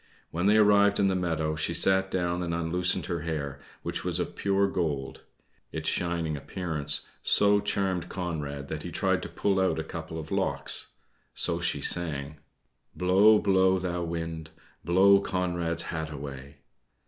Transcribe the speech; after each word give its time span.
When 0.31 0.47
they 0.47 0.57
arrived 0.57 0.99
in 0.99 1.09
the 1.09 1.15
meadow, 1.15 1.55
she 1.55 1.75
sat 1.75 2.09
down 2.09 2.41
and 2.41 2.55
unloosened 2.55 3.05
her 3.05 3.19
hair, 3.19 3.59
which 3.83 4.03
was 4.03 4.19
of 4.19 4.35
pure 4.35 4.67
gold. 4.67 5.21
Its 5.71 5.87
shining 5.87 6.35
appearance 6.35 7.05
so 7.21 7.59
charmed 7.59 8.09
Conrad 8.09 8.67
that 8.67 8.81
he 8.81 8.89
tried 8.89 9.21
to 9.21 9.29
pull 9.29 9.59
out 9.59 9.77
a 9.77 9.83
couple 9.83 10.19
of 10.19 10.31
locks. 10.31 10.87
So 11.35 11.59
she 11.59 11.81
sang: 11.81 12.37
"Blow, 12.95 13.37
blow, 13.37 13.77
thou 13.77 14.03
wind, 14.03 14.49
Blow 14.83 15.19
Conrad's 15.19 15.83
hat 15.83 16.09
away." 16.09 16.61